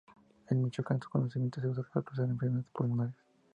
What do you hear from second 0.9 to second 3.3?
su cocimiento se usa para curar enfermedades pulmonares.